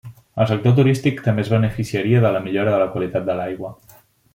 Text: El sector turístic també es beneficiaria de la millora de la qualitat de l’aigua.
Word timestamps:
El 0.43 0.47
sector 0.51 0.73
turístic 0.79 1.21
també 1.27 1.45
es 1.47 1.53
beneficiaria 1.57 2.25
de 2.25 2.35
la 2.39 2.43
millora 2.49 2.77
de 2.77 2.83
la 2.87 2.93
qualitat 2.97 3.33
de 3.33 3.41
l’aigua. 3.43 3.77